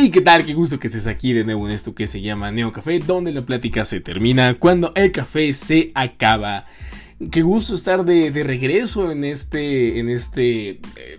[0.00, 0.46] Hey, ¿qué tal?
[0.46, 3.32] Qué gusto que estés aquí de nuevo en esto que se llama Neo Café, donde
[3.32, 6.66] la plática se termina cuando el café se acaba.
[7.32, 11.18] Qué gusto estar de, regreso en este, en este, eh,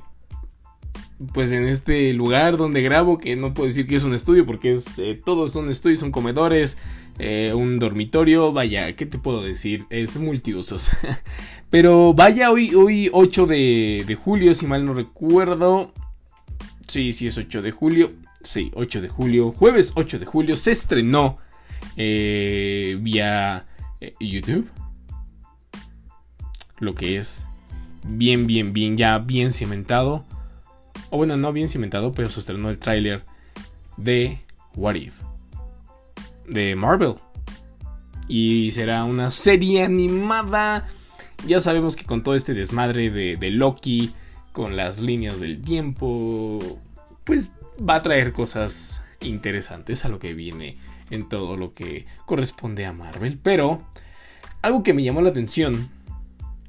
[1.34, 4.72] pues en este lugar donde grabo, que no puedo decir que es un estudio porque
[4.72, 6.78] es, eh, todos son estudios, son comedores,
[7.18, 9.88] eh, un dormitorio, vaya, ¿qué te puedo decir?
[9.90, 10.90] Es multiusos.
[11.70, 15.92] Pero vaya, hoy, hoy 8 de, de julio, si mal no recuerdo.
[16.88, 18.12] Sí, sí es 8 de julio.
[18.42, 19.52] Sí, 8 de julio.
[19.52, 21.38] Jueves 8 de julio se estrenó
[21.96, 23.66] vía
[24.20, 24.70] YouTube
[26.80, 27.46] lo que es
[28.04, 30.26] bien, bien, bien, ya bien cimentado.
[31.10, 33.24] O bueno, no bien cimentado, pero se estrenó el tráiler
[33.98, 34.40] de
[34.76, 35.20] What If.
[36.48, 37.16] De Marvel.
[38.28, 40.88] Y será una serie animada.
[41.48, 44.12] Ya sabemos que con todo este desmadre de, de Loki,
[44.52, 46.60] con las líneas del tiempo,
[47.24, 50.78] pues va a traer cosas interesantes a lo que viene
[51.10, 53.40] en todo lo que corresponde a Marvel.
[53.42, 53.82] Pero
[54.62, 55.90] algo que me llamó la atención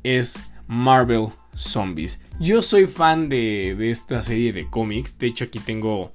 [0.02, 2.20] es Marvel Zombies.
[2.38, 5.18] Yo soy fan de, esta serie de cómics.
[5.18, 6.12] De hecho, aquí tengo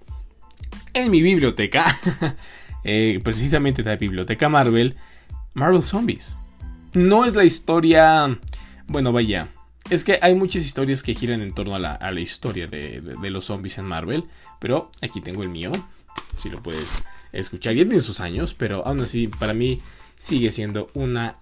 [0.93, 1.85] en mi biblioteca,
[2.83, 4.95] eh, precisamente de la biblioteca Marvel,
[5.53, 6.39] Marvel Zombies.
[6.93, 8.39] No es la historia.
[8.87, 9.49] Bueno, vaya.
[9.89, 13.77] Es que hay muchas historias que giran en torno a la, historia de, los zombies
[13.77, 14.25] en Marvel.
[14.59, 15.71] Pero aquí tengo el mío.
[16.37, 17.73] Si lo puedes escuchar.
[17.73, 18.53] Ya tiene sus años.
[18.53, 19.81] Pero aún así, para mí
[20.17, 21.37] sigue siendo una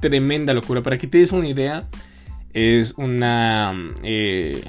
[0.00, 0.82] tremenda locura.
[0.82, 1.88] Para que te des una idea,
[2.52, 4.64] es una eh,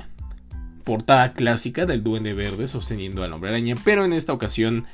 [0.83, 4.85] portada clásica del Duende Verde sosteniendo al Hombre Araña, pero en esta ocasión,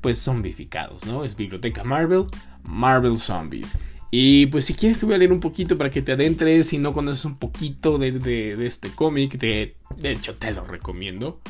[0.00, 1.24] pues zombificados, ¿no?
[1.24, 2.24] Es Biblioteca Marvel,
[2.64, 3.78] Marvel Zombies.
[4.10, 6.78] Y pues si quieres te voy a leer un poquito para que te adentres, si
[6.78, 11.40] no conoces un poquito de, este cómic, de, de hecho te lo recomiendo.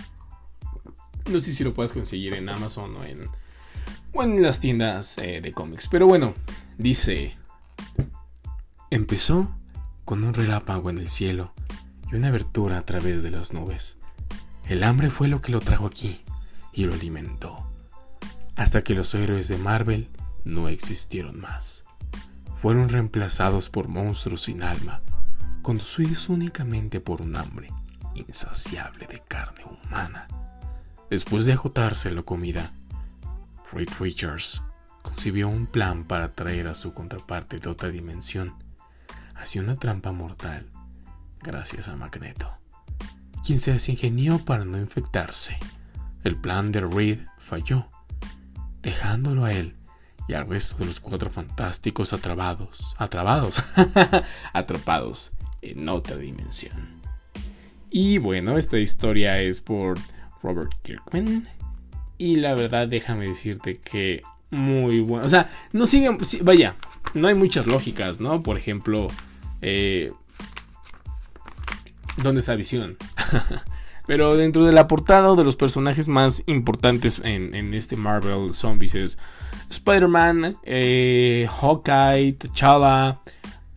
[1.30, 3.28] No sé si lo puedes conseguir en Amazon o en,
[4.12, 5.88] o en las tiendas eh, de cómics.
[5.88, 6.34] Pero bueno,
[6.78, 7.36] dice
[8.94, 9.52] Empezó
[10.04, 11.52] con un relámpago en el cielo
[12.12, 13.98] y una abertura a través de las nubes.
[14.68, 16.20] El hambre fue lo que lo trajo aquí
[16.72, 17.68] y lo alimentó,
[18.54, 20.10] hasta que los héroes de Marvel
[20.44, 21.83] no existieron más.
[22.64, 25.02] Fueron reemplazados por monstruos sin alma,
[25.60, 27.68] conducidos únicamente por un hambre
[28.14, 30.28] insaciable de carne humana.
[31.10, 32.70] Después de agotarse la comida,
[33.70, 34.62] Reed Richards
[35.02, 38.54] concibió un plan para traer a su contraparte de otra dimensión
[39.34, 40.70] hacia una trampa mortal
[41.42, 42.50] gracias a Magneto,
[43.44, 45.58] quien se ingenió para no infectarse.
[46.22, 47.90] El plan de Reed falló,
[48.80, 49.76] dejándolo a él
[50.28, 53.62] y al resto de los cuatro fantásticos atrapados, atrapados,
[54.52, 57.00] atrapados en otra dimensión.
[57.90, 59.98] Y bueno, esta historia es por
[60.42, 61.46] Robert Kirkman.
[62.18, 65.24] Y la verdad, déjame decirte que muy bueno.
[65.24, 66.76] O sea, no siguen, vaya,
[67.12, 68.42] no hay muchas lógicas, ¿no?
[68.42, 69.08] Por ejemplo,
[69.62, 70.12] eh,
[72.16, 72.96] ¿Dónde está Visión?
[74.06, 79.18] Pero dentro de la portada de los personajes más importantes en, este Marvel Zombies es
[79.70, 83.20] Spider-Man, eh, Hawkeye, T'Challa,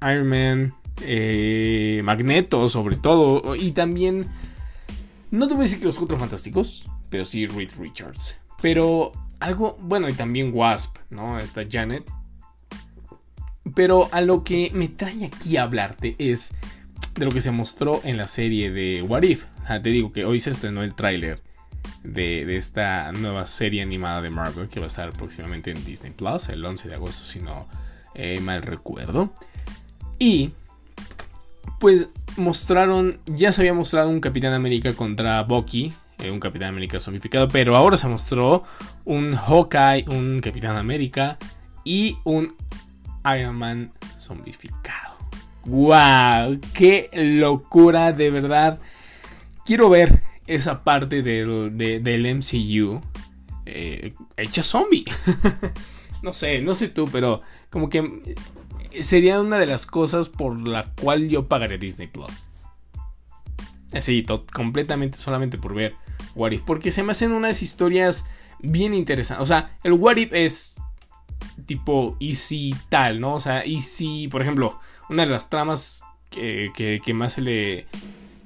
[0.02, 3.56] Iron Man, eh, Magneto sobre todo.
[3.56, 4.28] Y también,
[5.32, 8.38] no te voy a decir que los Cuatro Fantásticos, pero sí Reed Richards.
[8.62, 11.40] Pero algo, bueno, y también Wasp, ¿no?
[11.40, 12.04] Está Janet.
[13.76, 16.54] Pero a lo que me trae aquí a hablarte es
[17.18, 19.46] de lo que se mostró en la serie de What If.
[19.68, 21.42] te digo que hoy se estrenó el tráiler
[22.04, 26.50] de, esta nueva serie animada de Marvel que va a estar próximamente en Disney Plus
[26.50, 27.68] el 11 de agosto, si no
[28.14, 29.34] eh, mal recuerdo.
[30.20, 30.52] Y
[31.80, 37.00] pues mostraron, ya se había mostrado un Capitán América contra Bucky, eh, un Capitán América
[37.00, 38.64] zombificado, pero ahora se mostró
[39.06, 41.38] un Hawkeye, un Capitán América
[41.84, 42.54] y un
[43.26, 45.07] Iron Man zombificado.
[45.68, 46.60] ¡Wow!
[46.74, 48.14] ¡Qué locura!
[48.14, 48.80] De verdad.
[49.66, 53.02] Quiero ver esa parte del, del MCU
[53.66, 55.04] eh, hecha zombie.
[56.24, 58.36] no sé, no sé tú, pero como que
[59.02, 62.48] sería una de las cosas por la cual yo pagaré Disney Plus.
[63.92, 65.96] Así, completamente solamente por ver
[66.36, 66.62] What If.
[66.62, 68.26] Porque se me hacen unas historias
[68.60, 69.44] bien interesantes.
[69.44, 70.82] O sea, el What If es
[71.66, 73.34] tipo easy tal, ¿no?
[73.34, 76.72] O sea, easy, por ejemplo, una de las tramas que,
[77.04, 77.88] que, más se le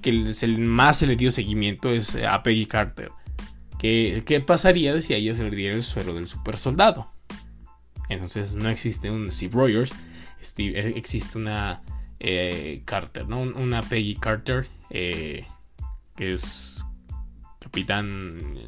[0.01, 0.11] que
[0.57, 3.11] más se le dio seguimiento es a Peggy Carter.
[3.79, 7.11] ¿Qué, ¿Qué, pasaría si a ella se le diera el suero del super soldado?
[8.09, 9.93] Entonces no existe un Steve Rogers,
[10.57, 11.81] eh, existe una
[12.19, 13.41] eh, Carter, ¿no?
[13.41, 15.45] Una Peggy Carter, eh,
[16.15, 16.85] que es
[17.59, 18.59] capitán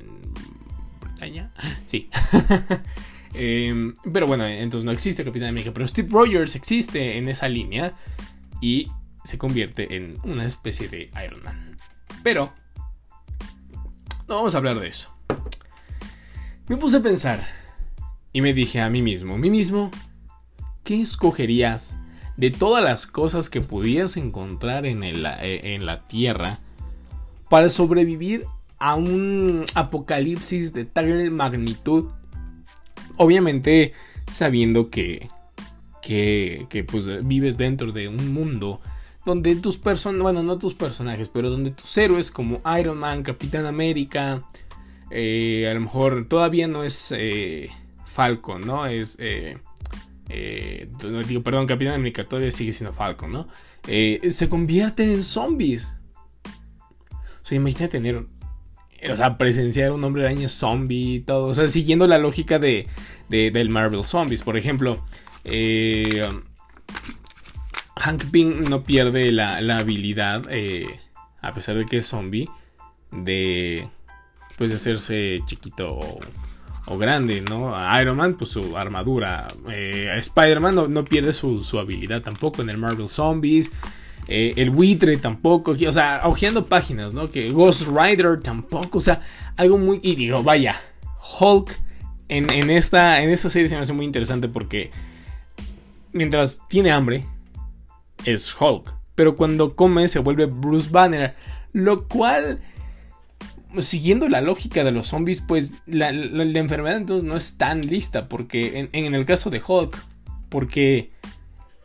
[1.01, 1.51] Bretaña.
[1.87, 2.09] Sí.
[3.33, 5.71] Em, pero bueno, entonces no existe Capitán América.
[5.73, 7.93] Pero Steve Rogers existe en esa línea
[8.61, 8.89] y
[9.23, 11.77] se convierte en una especie de Iron Man.
[12.23, 12.53] Pero
[14.27, 15.09] no vamos a hablar de eso.
[16.67, 17.45] Me puse a pensar
[18.31, 19.91] y me dije a mí mismo, mí mismo,
[20.83, 21.97] ¿qué escogerías
[22.37, 26.57] de todas las cosas que pudieras encontrar en, eh, en la Tierra
[27.49, 28.45] para sobrevivir
[28.79, 32.05] a un apocalipsis de tal magnitud?
[33.17, 33.93] Obviamente
[34.31, 35.29] sabiendo que,
[36.01, 38.81] que, que pues, vives dentro de un mundo
[39.25, 43.65] donde tus personajes, bueno, no tus personajes, pero donde tus héroes como Iron Man, Capitán
[43.65, 44.43] América,
[45.11, 47.69] eh, a lo mejor todavía no es eh,
[48.05, 48.85] Falcon, ¿no?
[48.85, 49.57] Es, eh,
[51.27, 53.47] digo, perdón, Capitán América todavía sigue siendo Falcon, ¿no?
[53.85, 55.95] se convierten en zombies.
[56.45, 58.25] O sea, imagina tener,
[59.11, 62.87] o sea, presenciar un hombre araña zombie y todo, o sea, siguiendo la lógica de,
[63.29, 65.03] del Marvel Zombies, por ejemplo.
[68.03, 70.99] Hank Pym no pierde la, habilidad, eh,
[71.41, 72.49] a pesar de que es zombie,
[73.11, 73.87] de
[74.57, 75.99] pues hacerse chiquito
[76.85, 77.73] o, grande, ¿no?
[78.01, 79.47] Iron Man, pues su armadura.
[79.69, 83.71] Eh, Spider-Man no, pierde su, habilidad tampoco en el Marvel Zombies.
[84.27, 87.29] Eh, el buitre tampoco, o sea, ojeando páginas, ¿no?
[87.29, 89.21] Que Ghost Rider tampoco, o sea,
[89.57, 89.99] algo muy...
[90.01, 90.79] Y digo, vaya,
[91.39, 91.77] Hulk
[92.29, 94.91] en, en, esta, en esta serie se me hace muy interesante porque
[96.13, 97.25] mientras tiene hambre,
[98.25, 98.93] es Hulk.
[99.15, 101.35] Pero cuando come se vuelve Bruce Banner.
[101.73, 102.61] Lo cual,
[103.79, 108.29] siguiendo la lógica de los zombies, pues la, enfermedad entonces no es tan lista.
[108.29, 109.97] Porque en, el caso de Hulk,
[110.49, 111.11] porque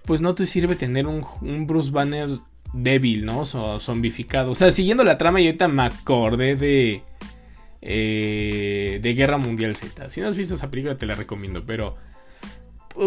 [0.08, 2.31] pues no te sirve tener un, Bruce Banner
[2.72, 3.40] débil, ¿no?
[3.40, 4.52] O zombificado.
[4.52, 7.02] O sea, siguiendo la trama, y ahorita me acordé de.
[7.82, 10.08] Eh, de Guerra Mundial Z.
[10.08, 11.62] Si no has visto esa película, te la recomiendo.
[11.62, 11.99] Pero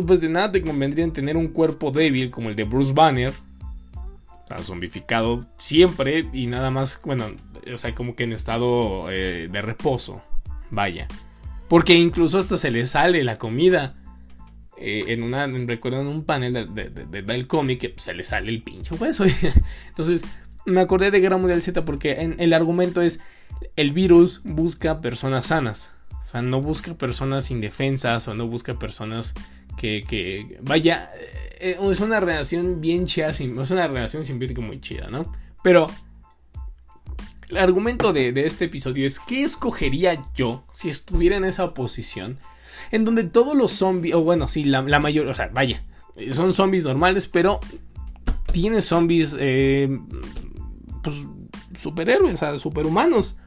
[0.06, 3.34] pues de nada te convendría en tener un cuerpo débil como el de Bruce Banner.
[4.44, 7.26] O sea, zombificado siempre y nada más, bueno,
[7.74, 10.22] o sea, como que en estado eh, de reposo.
[10.70, 11.08] Vaya.
[11.68, 13.96] Porque incluso hasta se le sale la comida.
[14.78, 16.90] Eh, en una, recuerdo en un panel de,
[17.22, 19.26] del cómic que se le sale el pincho hueso.
[19.90, 20.24] Entonces,
[20.66, 23.20] me acordé de Guerra Mundial Z porque el argumento es,
[23.76, 25.94] el virus busca personas sanas.
[26.20, 29.34] O sea, no busca personas indefensas o no busca personas
[29.78, 31.12] que, vaya,
[31.60, 35.32] eh, es una relación bien chida, es una relación simbiótica muy chida, ¿no?
[35.64, 35.88] Pero
[37.50, 42.40] el argumento de, este episodio es, ¿qué escogería yo si estuviera en esa posición?
[42.90, 45.84] En donde todos los zombies, o bueno, sí, la, mayor, o sea, vaya,
[46.32, 47.60] son zombies normales, pero
[48.52, 50.00] tiene zombies, eh,
[51.04, 51.28] pues,
[51.78, 53.38] superhéroes, o sea, superhumanos.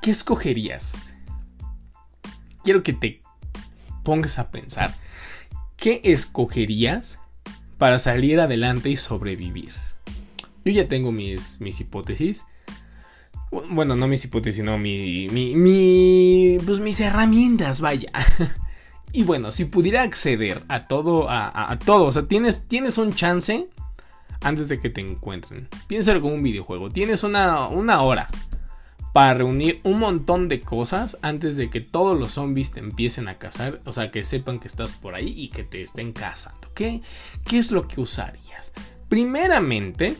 [0.00, 1.14] ¿Qué escogerías?
[2.62, 3.20] Quiero que te
[4.02, 4.94] pongas a pensar.
[5.80, 7.18] ¿qué escogerías
[7.78, 9.72] para salir adelante y sobrevivir?
[10.64, 12.44] Yo ya tengo mis, mis hipótesis.
[13.50, 18.12] Bueno, no mis hipótesis, sino mi, mi, pues mis herramientas, vaya.
[19.12, 23.68] y bueno, si pudiera acceder a todo, a, todo, o sea, tienes, tienes un chance
[24.40, 25.68] antes de que te encuentren.
[25.88, 26.90] Piensa en un videojuego.
[26.90, 28.28] Tienes una, una hora
[29.12, 33.34] para reunir un montón de cosas antes de que todos los zombies te empiecen a
[33.34, 37.02] cazar, o sea, que sepan que estás por ahí y que te estén cazando, ¿ok?
[37.44, 38.72] ¿Qué es lo que usarías?
[39.08, 40.16] Primeramente,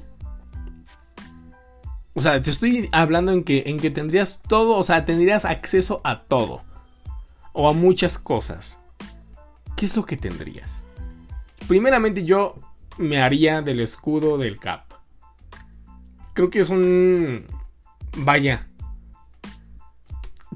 [2.14, 6.00] o sea, te estoy hablando en que, en que tendrías todo, o sea, tendrías acceso
[6.04, 6.62] a todo,
[7.52, 8.78] o a muchas cosas.
[9.76, 10.82] ¿Qué es lo que tendrías?
[11.68, 12.56] Primeramente yo
[12.98, 14.92] me haría del escudo del Cap.
[16.34, 17.46] Creo que es un...
[18.16, 18.66] Vaya,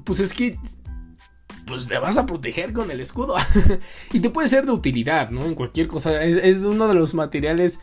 [0.03, 0.59] pues es que
[1.65, 3.35] pues te vas a proteger con el escudo.
[4.13, 5.45] y te puede ser de utilidad, ¿no?
[5.45, 6.23] En cualquier cosa.
[6.23, 7.79] Es, uno de los materiales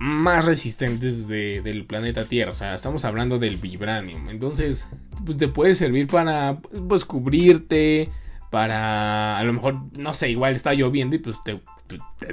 [0.00, 2.52] más resistentes del planeta Tierra.
[2.52, 4.30] O sea, estamos hablando del vibranium.
[4.30, 4.88] Entonces,
[5.26, 8.08] pues te puede servir para, pues, cubrirte.
[8.50, 11.60] Para, a lo mejor, no sé, igual está lloviendo y pues te,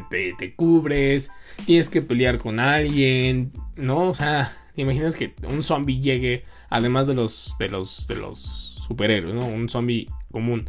[0.10, 1.30] te, te cubres.
[1.68, 4.10] Tienes que pelear con alguien, ¿no?
[4.10, 8.40] O sea, te imaginas que un zombie llegue, además de los, de los, de los
[8.88, 9.46] superhéroe, ¿no?
[9.46, 10.68] Un zombie común.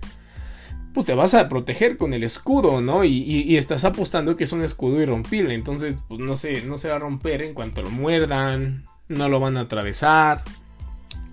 [0.95, 3.05] Pues te vas a proteger con el escudo, ¿no?
[3.05, 5.55] Y, estás apostando que es un escudo irrompible.
[5.55, 8.85] Entonces, pues no se, no se va a romper en cuanto lo muerdan.
[9.09, 10.43] No lo van a atravesar.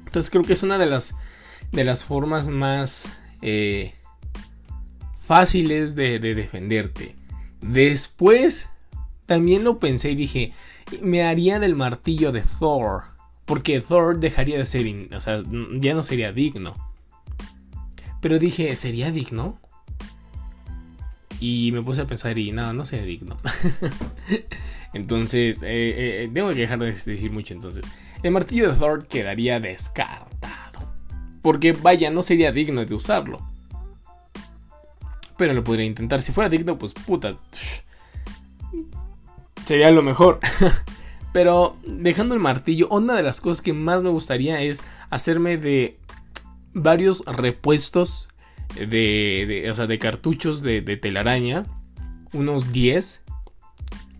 [0.05, 1.15] Entonces creo que es una de las,
[1.71, 3.09] de las formas más
[3.41, 3.93] eh,
[5.19, 7.15] fáciles de, de defenderte.
[7.61, 8.69] Después,
[9.25, 10.53] también lo pensé y dije,
[11.01, 13.15] me haría del martillo de Thor.
[13.45, 15.43] Porque Thor dejaría de ser, o sea,
[15.79, 16.75] ya no sería digno.
[18.25, 19.59] Pero dije, ¿sería digno?
[21.39, 23.37] Y me puse a pensar y nada, no sería digno.
[24.93, 27.85] entonces, eh, eh, tengo que dejar de decir mucho entonces.
[28.23, 30.91] El martillo de Thor quedaría descartado.
[31.43, 33.47] Porque vaya, no sería digno de usarlo.
[35.37, 36.19] Pero lo podría intentar.
[36.19, 37.37] Si fuera digno, pues puta.
[39.67, 40.39] Sería lo mejor.
[41.31, 45.99] Pero dejando el martillo, una de las cosas que más me gustaría es hacerme de
[46.75, 48.27] varios repuestos
[48.75, 51.65] de, o sea, de cartuchos de, telaraña,
[52.33, 53.23] unos 10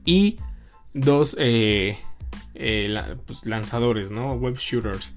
[0.06, 0.40] y
[0.94, 1.98] dos eh,
[2.56, 4.34] eh, pues, lanzadores, ¿no?
[4.34, 5.16] Web shooters.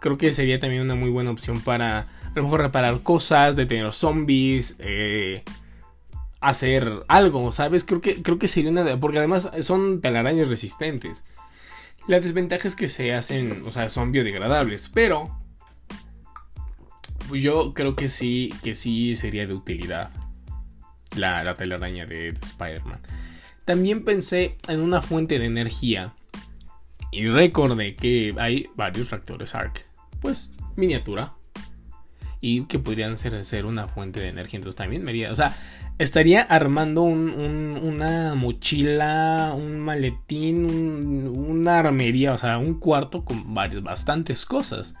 [0.00, 3.92] Creo que sería también una muy buena opción para a lo mejor reparar cosas, detener
[3.92, 5.42] zombies, eh,
[6.40, 7.84] hacer algo, ¿sabes?
[7.84, 8.98] Creo que, creo que sería una...
[8.98, 11.24] Porque además son telarañas resistentes.
[12.08, 15.45] La desventaja es que se hacen, o sea, son biodegradables, pero
[17.32, 20.10] yo creo que sí, que sí sería de utilidad
[21.16, 23.00] la, la telaraña de, Spider-Man.
[23.64, 26.14] También pensé en una fuente de energía
[27.10, 29.86] y recordé que hay varios reactores ARC,
[30.20, 31.34] pues miniatura,
[32.40, 34.58] y que podrían ser, ser una fuente de energía.
[34.58, 35.56] Entonces también me o sea,
[35.98, 44.44] estaría armando una mochila, un maletín, una armería, o sea, un cuarto con varias, bastantes
[44.44, 44.94] cosas.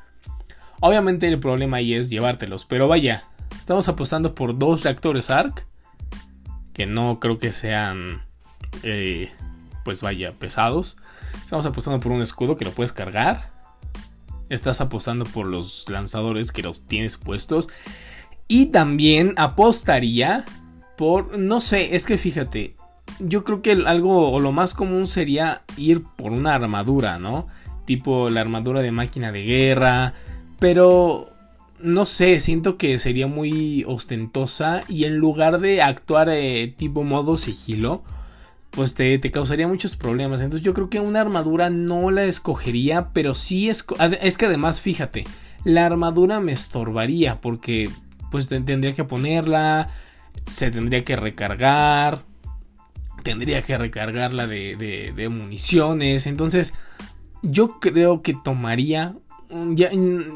[0.80, 3.24] Obviamente el problema ahí es llevártelos, pero vaya,
[3.58, 5.66] estamos apostando por dos reactores ARC,
[6.72, 8.22] que no creo que sean,
[8.82, 9.30] eh,
[9.84, 10.96] pues vaya, pesados.
[11.42, 13.50] Estamos apostando por un escudo que lo puedes cargar.
[14.48, 17.68] Estás apostando por los lanzadores que los tienes puestos.
[18.48, 20.44] Y también apostaría
[20.96, 22.76] por, no sé, es que fíjate,
[23.18, 27.46] yo creo que algo o lo más común sería ir por una armadura, ¿no?
[27.84, 30.14] Tipo la armadura de máquina de guerra,
[30.58, 31.32] pero
[31.80, 37.36] no sé, siento que sería muy ostentosa y en lugar de actuar eh, tipo modo
[37.36, 38.02] sigilo,
[38.70, 40.40] pues te, causaría muchos problemas.
[40.40, 43.84] Entonces yo creo que una armadura no la escogería, pero sí es,
[44.20, 45.24] es que además, fíjate,
[45.64, 47.90] la armadura me estorbaría porque
[48.30, 49.88] pues tendría que ponerla,
[50.46, 52.24] se tendría que recargar,
[53.22, 56.26] tendría que recargarla de, de, de municiones.
[56.26, 56.74] Entonces
[57.42, 59.14] yo creo que tomaría
[59.48, 59.90] ya,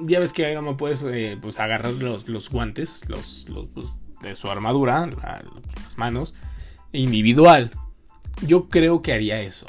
[0.05, 4.35] ya ves que Iron Man puedes eh, pues, agarrar los, los guantes los, pues, de
[4.35, 6.35] su armadura, las manos,
[6.93, 7.71] individual.
[8.43, 9.67] Yo creo que haría eso.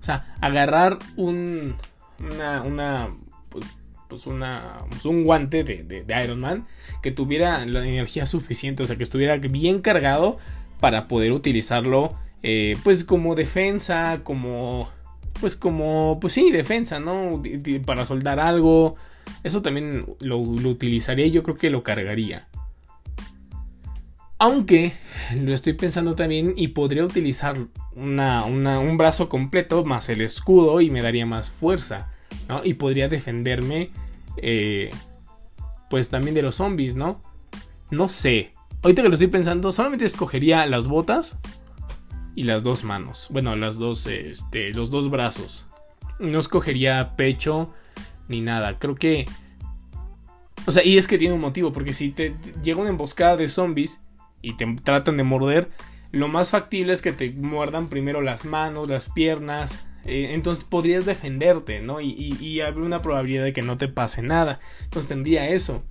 [0.00, 1.76] O sea, agarrar un.
[2.18, 2.62] Una.
[2.62, 3.14] una
[3.50, 3.64] pues,
[4.08, 6.66] pues una, pues un guante de, de, Iron Man
[7.02, 10.38] que tuviera la energía suficiente, o sea, que estuviera bien cargado
[10.80, 14.90] para poder utilizarlo, eh, pues como defensa, como
[15.42, 17.42] pues como, pues sí, defensa, ¿no?
[17.84, 18.94] Para soldar algo.
[19.42, 22.46] Eso también lo, utilizaría y yo creo que lo cargaría.
[24.38, 24.92] Aunque
[25.34, 27.56] lo estoy pensando también y podría utilizar
[27.96, 32.12] un brazo completo más el escudo y me daría más fuerza,
[32.48, 32.60] ¿no?
[32.62, 33.90] Y podría defenderme,
[34.36, 34.90] eh,
[35.90, 37.20] pues también de los zombies, ¿no?
[37.90, 38.52] No sé.
[38.82, 41.36] Ahorita que lo estoy pensando, solamente escogería las botas
[42.34, 43.28] y las dos manos.
[43.30, 45.66] Bueno, las dos, este, los dos brazos.
[46.18, 47.72] No escogería pecho
[48.28, 48.78] ni nada.
[48.78, 49.26] Creo que...
[50.66, 53.48] O sea, y es que tiene un motivo, porque si te llega una emboscada de
[53.48, 54.00] zombies
[54.42, 55.68] y te tratan de morder,
[56.12, 59.86] lo más factible es que te muerdan primero las manos, las piernas.
[60.04, 62.00] Eh, entonces podrías defenderte, ¿no?
[62.00, 64.60] Y, y, habría una probabilidad de que no te pase nada.
[64.84, 65.82] Entonces tendría eso.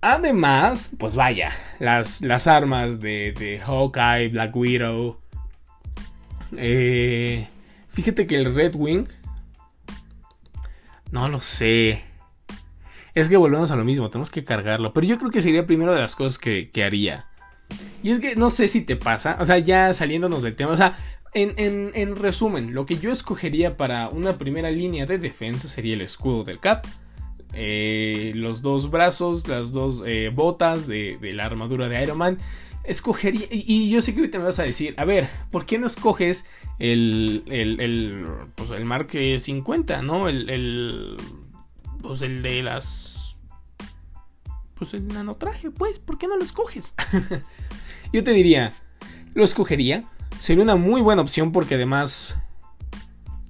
[0.00, 5.18] Además, pues vaya, las, las armas de, de Hawkeye, Black Widow,
[6.58, 7.48] eh,
[7.88, 9.06] fíjate que el Red Wing.
[11.10, 12.02] No lo sé.
[13.14, 14.92] Es que volvemos a lo mismo, tenemos que cargarlo.
[14.92, 17.26] Pero yo creo que sería primero de las cosas que, haría.
[18.02, 20.76] Y es que no sé si te pasa, o sea, ya saliéndonos del tema, o
[20.76, 20.96] sea,
[21.32, 26.44] en, resumen, lo que yo escogería para una primera línea de defensa sería el escudo
[26.44, 26.86] del Cap,
[27.54, 32.38] eh, los dos brazos, las dos eh, botas de, la armadura de Iron Man
[32.84, 35.86] escogería, y, yo sé que ahorita me vas a decir, a ver, ¿por qué no
[35.86, 36.46] escoges
[36.78, 40.28] el, el, el, pues el Mark 50, ¿no?
[40.28, 41.16] El, el,
[42.02, 43.38] pues el de las,
[44.74, 46.94] pues el nanotraje, pues, ¿por qué no lo escoges?
[48.12, 48.72] yo te diría,
[49.32, 50.04] lo escogería,
[50.38, 52.38] sería una muy buena opción porque además,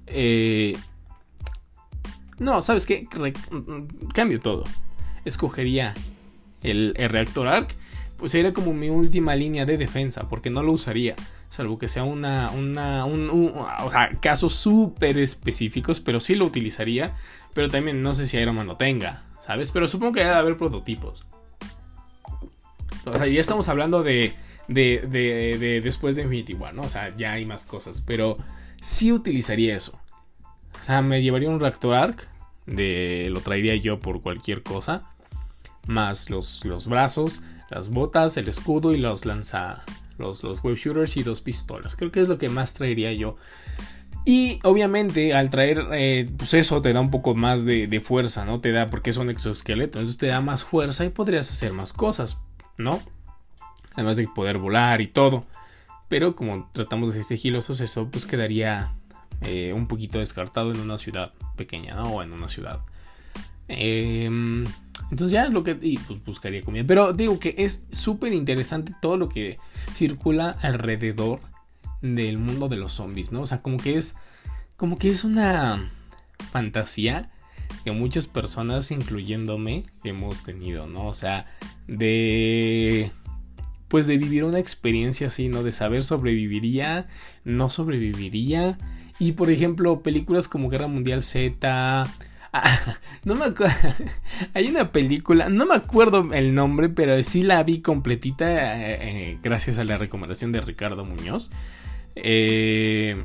[0.07, 0.77] eh,
[2.37, 3.07] no, ¿sabes qué?
[4.13, 4.63] cambio todo.
[5.25, 5.95] Escogería
[6.61, 7.75] el, el reactor ARC
[8.17, 11.15] pues sería como mi última línea de defensa, porque no lo usaría,
[11.49, 17.15] salvo que sea una, una un, o sea, casos súper específicos, pero sí lo utilizaría,
[17.53, 19.71] pero también no sé si Iron Man lo tenga, ¿sabes?
[19.71, 21.27] Pero supongo que debe haber prototipos.
[23.05, 24.33] O sea, ya estamos hablando de,
[24.67, 26.83] de, de, de, después de Infinity War, ¿no?
[26.83, 28.37] O sea, ya hay más cosas, pero
[28.81, 29.99] sí utilizaría eso.
[30.79, 32.27] O sea, me llevaría un reactor arc,
[32.65, 35.09] de, lo traería yo por cualquier cosa,
[35.87, 39.83] más los, los brazos, las botas, el escudo y los lanza,
[40.17, 41.95] los, los wave shooters y dos pistolas.
[41.95, 43.35] Creo que es lo que más traería yo.
[44.25, 48.43] Y obviamente al traer, eh, pues eso te da un poco más de, de, fuerza,
[48.43, 48.59] ¿no?
[48.59, 51.93] Te da, porque es un exoesqueleto, entonces te da más fuerza y podrías hacer más
[51.93, 52.39] cosas,
[52.77, 52.99] ¿no?
[53.93, 55.45] Además de poder volar y todo.
[56.07, 58.95] Pero como tratamos de ser sigilosos, eso pues quedaría
[59.41, 62.05] eh, un poquito descartado en una ciudad pequeña, ¿no?
[62.05, 62.79] O en una ciudad.
[63.67, 64.27] Eh,
[65.11, 65.77] entonces ya es lo que...
[65.81, 66.83] Y pues buscaría comida.
[66.87, 69.57] Pero digo que es súper interesante todo lo que
[69.93, 71.39] circula alrededor
[72.01, 73.41] del mundo de los zombies, ¿no?
[73.41, 74.17] O sea, como que es...
[74.75, 75.91] Como que es una
[76.51, 77.31] fantasía
[77.83, 81.05] que muchas personas, incluyéndome, hemos tenido, ¿no?
[81.05, 81.45] O sea,
[81.87, 83.11] de...
[83.87, 85.61] Pues de vivir una experiencia así, ¿no?
[85.61, 87.07] De saber sobreviviría,
[87.43, 88.79] no sobreviviría.
[89.19, 92.07] Y por ejemplo, películas como Guerra Mundial Z,
[93.23, 93.75] no me acuerdo.
[94.53, 98.45] Hay una película, no me acuerdo el nombre, pero sí la vi completita
[98.77, 101.51] eh, eh, gracias a la recomendación de Ricardo Muñoz.
[102.15, 103.23] Eh,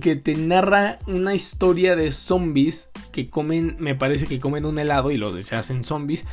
[0.00, 5.10] que te narra una historia de zombies que comen, me parece que comen un helado
[5.10, 6.26] y lo se hacen zombies.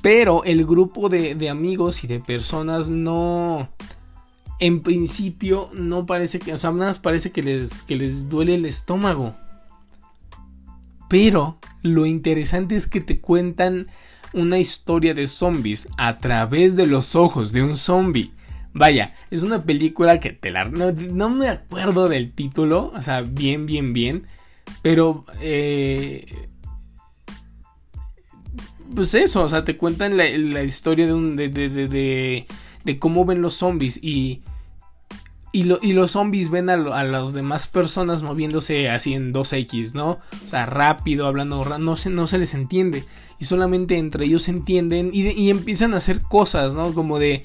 [0.00, 3.68] Pero el grupo de, amigos y de personas no
[4.58, 8.64] en principio no parece que, o sea, más parece que les, que les duele el
[8.64, 9.36] estómago.
[11.12, 13.88] Pero lo interesante es que te cuentan
[14.32, 18.30] una historia de zombies a través de los ojos de un zombie.
[18.72, 20.64] Vaya, es una película que te la...
[20.64, 24.26] No, me acuerdo del título, o sea, bien, bien, bien.
[24.80, 25.26] Pero...
[25.42, 26.48] Eh,
[28.94, 32.46] pues eso, o sea, te cuentan la, historia de, un, de, de, de,
[32.84, 34.40] de, cómo ven los zombies y
[35.54, 40.12] y, los zombies ven a, las demás personas moviéndose así en 2X, ¿no?
[40.44, 43.04] O sea, rápido, hablando, no se, no se les entiende.
[43.38, 46.94] Y solamente entre ellos entienden y, empiezan a hacer cosas, ¿no?
[46.94, 47.44] Como de,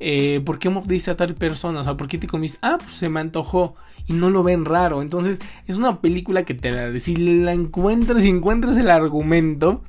[0.00, 1.80] eh, ¿por qué mordiste a tal persona?
[1.80, 2.58] O sea, ¿por qué te comiste?
[2.60, 3.74] Ah, pues se me antojó.
[4.06, 5.00] Y no lo ven raro.
[5.00, 7.00] Entonces, es una película que te la...
[7.00, 9.82] Si la encuentras, si encuentras el argumento,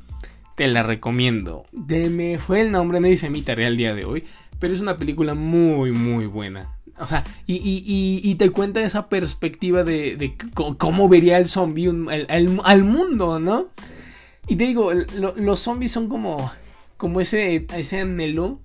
[0.55, 1.65] te la recomiendo.
[1.73, 4.23] De me fue el nombre, no dice mi tarea el día de hoy.
[4.57, 6.76] Pero es una película muy, muy buena.
[6.99, 10.35] O sea, y, te cuenta esa perspectiva de,
[10.77, 11.91] cómo vería el zombie
[12.63, 13.67] al mundo, ¿no?
[14.47, 16.51] Y te digo, los zombies son como,
[16.95, 18.59] como ese, ese anhelo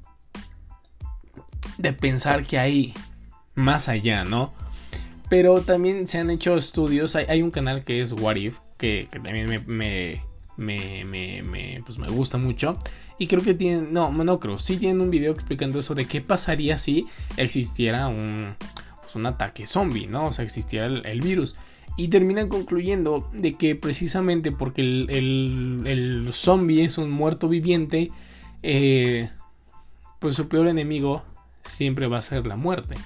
[1.79, 2.95] de pensar que hay
[3.55, 4.53] más allá, ¿no?
[5.29, 9.65] Pero también se han hecho estudios, hay, un canal que es What If, que, también
[9.67, 10.23] me,
[10.63, 12.79] me, pues me gusta mucho.
[13.19, 16.21] Y creo que tienen, no, no creo, sí tienen un video explicando eso de qué
[16.21, 18.55] pasaría si existiera un,
[19.01, 20.27] pues un ataque zombie, ¿no?
[20.27, 21.57] O sea, existiera el, virus.
[21.97, 28.11] Y terminan concluyendo de que precisamente porque el, el, zombie es un muerto viviente,
[28.63, 29.31] eh,
[30.19, 31.23] pues su peor enemigo
[31.65, 32.97] siempre va a ser la muerte.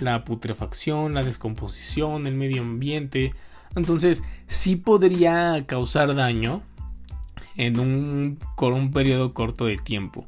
[0.00, 3.34] La putrefacción, la descomposición, el medio ambiente,
[3.74, 6.62] entonces, sí podría causar daño
[7.56, 10.26] en un, con un periodo corto de tiempo.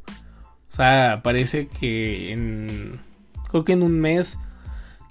[0.70, 3.00] O sea, parece que en.
[3.50, 4.38] Creo que en un mes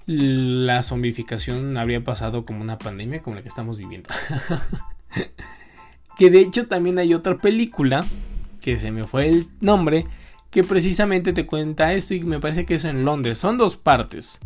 [0.06, 4.08] la zombificación habría pasado como una pandemia como la que estamos viviendo.
[6.16, 8.04] que de hecho también hay otra película,
[8.60, 10.06] que se me fue el nombre,
[10.50, 13.38] que precisamente te cuenta esto y me parece que es en Londres.
[13.38, 14.40] Son dos partes.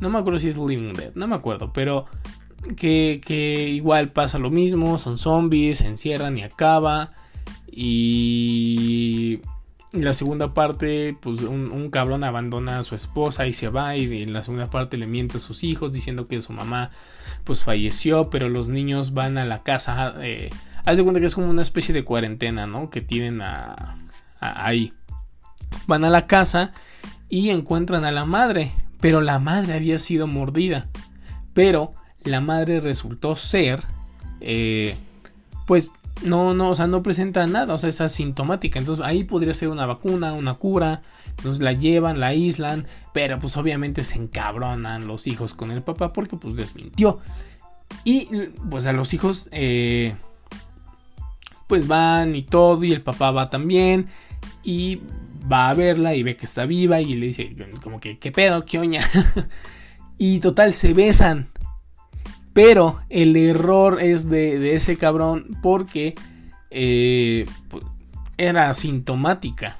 [0.00, 2.06] No me acuerdo si es Living Dead, no me acuerdo, pero
[2.76, 7.12] que, igual pasa lo mismo, son zombies, se encierran y acaba.
[7.70, 9.40] Y
[9.92, 13.96] la segunda parte, pues un, cabrón abandona a su esposa y se va.
[13.96, 16.90] Y en la segunda parte le miente a sus hijos diciendo que su mamá
[17.44, 20.14] pues falleció, pero los niños van a la casa.
[20.20, 20.50] Eh,
[20.84, 22.90] haz de cuenta que es como una especie de cuarentena, ¿no?
[22.90, 23.40] Que tienen
[24.40, 24.92] ahí.
[25.86, 26.72] Van a la casa
[27.28, 30.88] y encuentran a la madre, pero la madre había sido mordida.
[31.54, 31.94] Pero
[32.24, 33.82] la madre resultó ser,
[34.40, 34.96] eh,
[35.66, 38.78] pues no, no, o sea, no presenta nada, o sea, es asintomática.
[38.78, 41.02] Entonces ahí podría ser una vacuna, una cura.
[41.28, 46.12] Entonces la llevan, la aíslan, pero pues obviamente se encabronan los hijos con el papá
[46.12, 47.20] porque pues desmintió.
[48.04, 48.28] Y
[48.70, 50.14] pues a los hijos, eh,
[51.66, 54.06] pues van y todo, y el papá va también.
[54.62, 55.00] Y
[55.50, 58.64] va a verla y ve que está viva y le dice como que, ¿qué pedo?
[58.64, 59.00] ¿Qué oña?
[60.18, 61.48] y total, se besan.
[62.52, 66.14] Pero el error es de, ese cabrón porque
[66.70, 67.84] eh, pues,
[68.36, 69.76] era asintomática.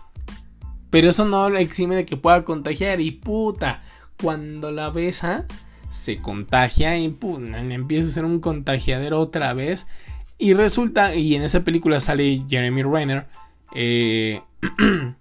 [0.90, 3.00] Pero eso no exime de que pueda contagiar.
[3.00, 3.83] Y puta,
[4.20, 5.46] cuando la besa,
[5.90, 9.87] se contagia y empieza a ser un contagiadero otra vez.
[10.38, 13.26] Y resulta, y en esa película sale Jeremy Renner,
[13.74, 14.40] eh,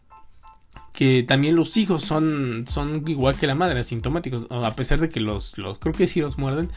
[0.93, 5.19] que también los hijos son, son igual que la madre, asintomáticos, a pesar de que
[5.19, 6.69] los, los creo que si los muerden,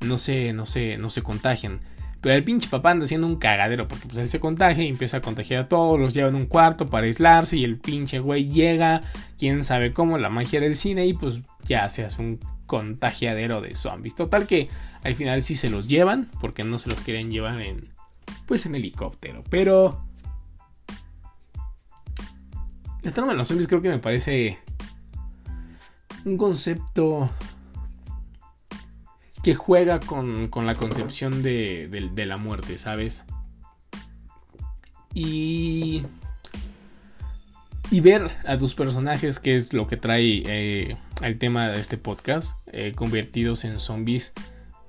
[0.00, 1.80] no se, no se, no se contagian.
[2.20, 5.18] Pero el pinche papá anda haciendo un cagadero porque pues él se contagia y empieza
[5.18, 8.48] a contagiar a todos, los lleva en un cuarto para aislarse y el pinche güey
[8.48, 9.02] llega,
[9.38, 13.74] quién sabe cómo, la magia del cine y pues ya se hace un contagiadero de
[13.74, 14.14] zombies.
[14.14, 14.68] Total que
[15.02, 17.90] al final sí se los llevan porque no se los quieren llevar en
[18.46, 20.04] pues en helicóptero, pero
[23.02, 24.58] la trama de los zombies creo que me parece
[26.24, 27.30] un concepto
[29.46, 33.24] que juega con, la concepción de, la muerte, ¿sabes?
[35.14, 36.02] Y,
[37.92, 41.96] y ver a tus personajes, que es lo que trae eh, el tema de este
[41.96, 44.32] podcast, eh, convertidos en zombies,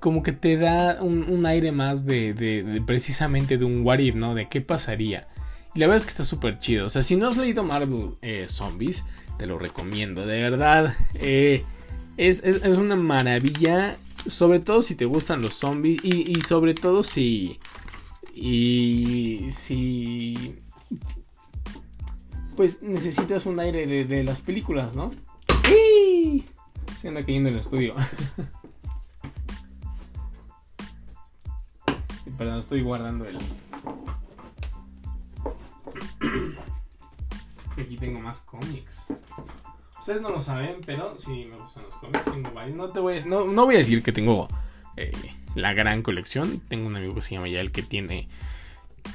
[0.00, 4.34] como que te da un, aire más de, precisamente de un what if, ¿no?
[4.34, 5.28] De qué pasaría.
[5.76, 6.86] Y la verdad es que está súper chido.
[6.86, 9.04] O sea, si no has leído Marvel eh, Zombies,
[9.38, 10.96] te lo recomiendo, de verdad.
[11.14, 11.62] es,
[12.42, 13.96] es, una maravilla
[14.28, 17.58] sobre todo si te gustan los zombies y, sobre todo si...
[18.34, 20.56] Y si...
[22.56, 25.10] Pues necesitas un aire de, las películas, ¿no?
[25.64, 26.46] ¡Sí!
[27.00, 27.94] Se anda cayendo en el estudio.
[32.36, 33.38] Perdón, estoy guardando el...
[37.76, 39.06] Aquí tengo más cómics.
[40.08, 42.24] Ustedes no lo saben, pero sí me gustan los cómics.
[42.24, 42.74] Tengo varios.
[42.74, 44.48] No, te voy a, no, voy a decir que tengo
[44.96, 45.12] eh,
[45.54, 46.60] la gran colección.
[46.60, 48.26] Tengo un amigo que se llama Yael que tiene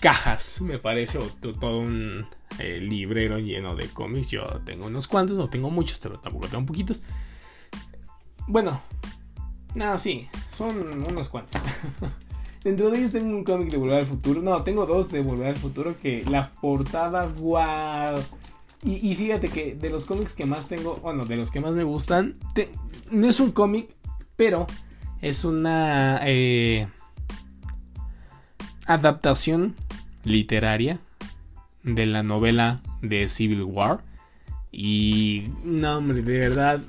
[0.02, 2.28] cajas, me parece, o todo un
[2.60, 4.30] eh, librero lleno de cómics.
[4.30, 7.02] Yo tengo unos cuantos, no tengo muchos, pero tampoco tengo poquitos.
[8.46, 8.80] Bueno,
[9.74, 10.78] no, sí, son
[11.08, 11.60] unos cuantos.
[12.64, 14.44] Dentro de ellos tengo un cómic de Volver al Futuro.
[14.44, 18.22] No, tengo dos de Volver al Futuro que la portada, wow
[18.86, 21.84] y, fíjate que de los cómics que más tengo, bueno, de los que más me
[21.84, 22.36] gustan,
[23.12, 23.94] no es un cómic,
[24.36, 24.68] pero
[25.22, 26.88] es una eh,
[28.86, 29.76] adaptación
[30.26, 31.00] literaria
[31.84, 34.04] de la novela de Civil War.
[34.72, 36.82] Y no, hombre, de verdad,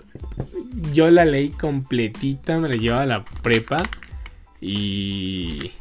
[0.92, 3.82] yo la leí completita, me la llevaba a la prepa.
[4.60, 5.72] Y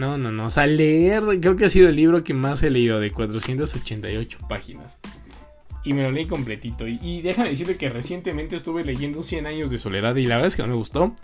[0.00, 0.46] no, no, no.
[0.46, 4.38] O sea, leer, creo que ha sido el libro que más he leído, de 488
[4.48, 4.98] páginas.
[5.84, 6.88] Y me lo leí completito.
[6.88, 10.56] Y, déjame decirte que recientemente estuve leyendo 100 años de soledad y la verdad es
[10.56, 11.14] que no me gustó.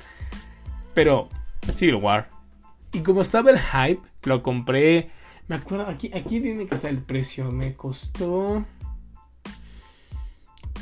[0.93, 1.31] Pero,
[1.75, 2.31] Civil War.
[2.93, 5.11] Y como estaba el hype, lo compré.
[5.49, 7.51] Me acuerdo, aquí, aquí viene que está el precio.
[7.51, 8.63] Me costó.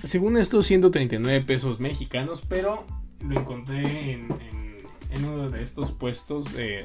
[0.03, 2.43] Según esto, 139 pesos mexicanos.
[2.49, 2.85] Pero
[3.25, 4.29] lo encontré en,
[5.25, 6.55] uno de estos puestos.
[6.57, 6.85] Eh,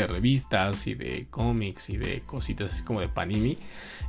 [0.00, 3.58] de revistas y de cómics y de cositas como de Panini,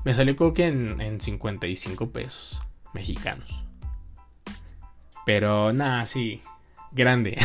[0.03, 2.61] me salió creo que en, 55 pesos
[2.93, 3.63] mexicanos.
[5.25, 6.41] Pero nada, sí,
[6.91, 7.37] grande.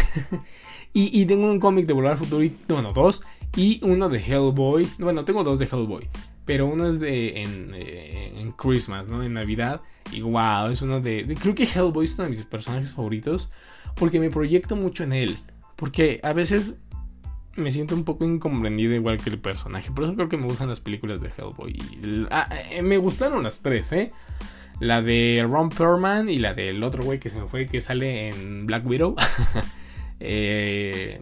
[0.93, 3.23] y, tengo un cómic de Volver al Futuro, bueno, dos,
[3.55, 4.89] y uno de Hellboy.
[4.99, 6.09] Bueno, tengo dos de Hellboy,
[6.45, 9.23] pero uno es de en, eh, en Christmas, ¿no?
[9.23, 9.83] En Navidad.
[10.13, 13.51] Y wow, es uno de, de, Creo que Hellboy es uno de mis personajes favoritos
[13.97, 15.37] porque me proyecto mucho en él.
[15.77, 16.79] Porque a veces
[17.57, 19.91] me siento un poco incomprendido igual que el personaje.
[19.91, 22.29] Por eso creo que me gustan las películas de Hellboy.
[22.31, 24.13] Ah, eh, me gustaron las tres, ¿eh?
[24.79, 28.29] La de Ron Perlman y la del otro güey que se me fue, que sale
[28.29, 29.17] en Black Widow.
[30.21, 31.21] eh,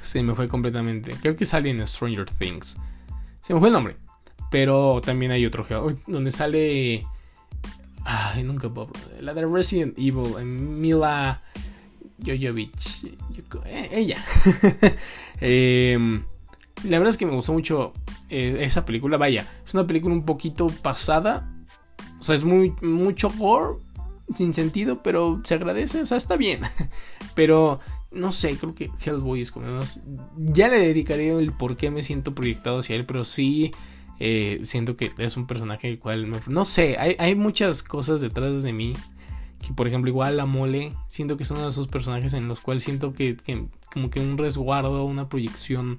[0.00, 1.14] se me fue completamente.
[1.20, 2.76] Creo que sale en Stranger Things.
[3.40, 3.96] Se me fue el nombre.
[4.50, 5.66] Pero también hay otro
[6.06, 7.06] donde sale...
[8.04, 8.90] Ay, nunca puedo...
[9.20, 10.44] La de Resident Evil.
[10.44, 11.40] Mila...
[12.22, 13.04] Jojovich.
[13.64, 14.24] Eh, ella.
[15.40, 16.24] Em,
[16.84, 17.92] la verdad es que me gustó mucho
[18.30, 19.16] eh, esa película.
[19.16, 21.50] Vaya, es una película un poquito pasada.
[22.18, 23.78] O sea, es muy mucho gore,
[24.36, 26.02] sin sentido, pero se agradece.
[26.02, 26.60] O sea, está bien.
[27.34, 30.02] pero no sé, creo que Hellboy es como más.
[30.36, 33.72] Ya le dedicaré el por qué me siento proyectado hacia él, pero sí.
[34.20, 38.62] Eh, siento que es un personaje el cual no sé, hay, hay muchas cosas detrás
[38.62, 38.94] de mí
[39.66, 42.60] que por ejemplo igual la mole, siento que es uno de esos personajes en los
[42.60, 43.36] cuales siento que,
[43.92, 45.98] como que un resguardo, una proyección.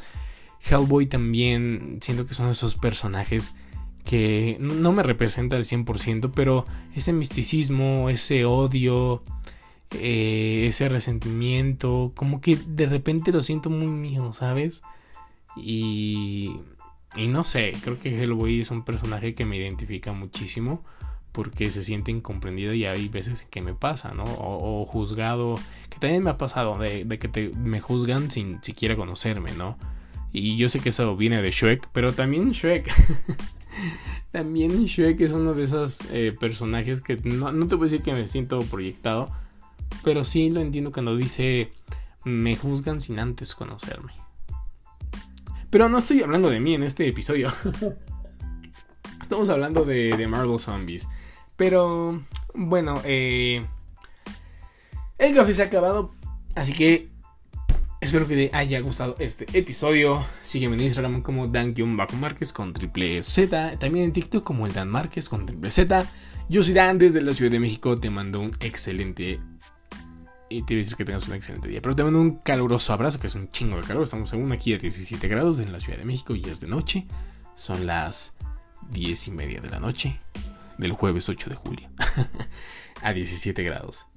[0.67, 3.56] Hellboy también siento que de esos personajes
[4.04, 9.23] que no me representa al 100%, pero ese misticismo, ese odio,
[9.91, 14.84] eh, ese resentimiento, como que de repente lo siento muy mío, ¿sabes?
[15.56, 16.58] Y,
[17.15, 20.84] y no sé, creo que Hellboy es un personaje que me identifica muchísimo
[21.36, 24.24] porque se siente incomprendido y hay veces que me pasa, ¿no?
[24.24, 29.52] O, juzgado, que también me ha pasado, de, que te, me juzgan sin siquiera conocerme,
[29.52, 29.78] ¿no?
[30.32, 32.89] Y yo sé que eso viene de Shrek, pero también Shrek.
[34.32, 38.02] también Shrek es uno de esos eh, personajes que no, no te voy a decir
[38.02, 39.30] que me siento proyectado,
[40.06, 41.69] pero sí lo entiendo cuando dice
[42.24, 44.13] me juzgan sin antes conocerme.
[45.69, 47.52] Pero no estoy hablando de mí en este episodio.
[49.25, 51.09] Estamos hablando de, Marvel Zombies.
[51.57, 53.65] Pero bueno, eh,
[55.17, 56.13] el café se ha acabado.
[56.53, 57.09] Así que
[58.01, 60.23] espero que te haya gustado este episodio.
[60.41, 63.79] Sígueme en Instagram como Dan-Márquez con triple Z.
[63.79, 66.05] También en TikTok como el Dan Márquez con triple Z.
[66.47, 67.99] Yo soy Dan desde la Ciudad de México.
[67.99, 69.39] Te mando un excelente.
[70.49, 71.81] Y te voy a decir que tengas un excelente día.
[71.81, 74.03] Pero te mando un caluroso abrazo, que es un chingo de calor.
[74.03, 77.07] Estamos aún aquí a 17 grados en la Ciudad de México y es de noche.
[77.55, 78.35] Son las
[78.91, 80.19] 10 y media de la noche
[80.78, 81.89] del jueves 8 de julio
[83.02, 84.08] a 17 grados.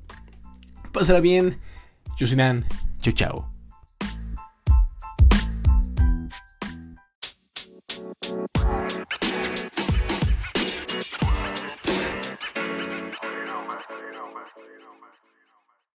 [0.92, 1.58] Pásala bien.
[2.16, 2.36] Yo soy.
[3.00, 3.57] Chao, chao.